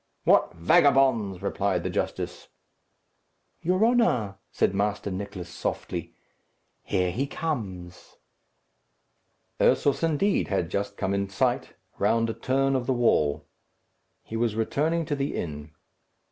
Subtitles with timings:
[0.23, 2.47] "What vagabonds!" replied the justice.
[3.61, 6.15] "Your honour," said Master Nicless, softly,
[6.81, 8.17] "here he comes."
[9.61, 13.45] Ursus, indeed, had just come in sight, round a turn of the wall.
[14.23, 15.71] He was returning to the inn.